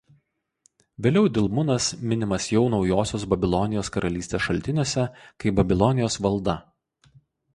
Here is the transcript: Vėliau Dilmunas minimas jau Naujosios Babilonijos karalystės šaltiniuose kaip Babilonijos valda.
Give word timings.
Vėliau 1.07 1.27
Dilmunas 1.33 1.89
minimas 2.13 2.47
jau 2.53 2.63
Naujosios 2.75 3.25
Babilonijos 3.35 3.91
karalystės 3.97 4.45
šaltiniuose 4.47 5.05
kaip 5.45 5.57
Babilonijos 5.63 6.17
valda. 6.27 6.57